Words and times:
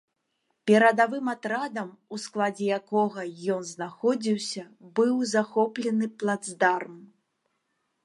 Перадавым 0.69 1.27
атрадам, 1.33 1.91
у 2.15 2.19
складзе 2.23 2.65
якога 2.79 3.27
ён 3.59 3.69
знаходзіўся 3.75 4.67
быў 5.01 5.17
захоплены 5.37 6.13
плацдарм. 6.21 6.95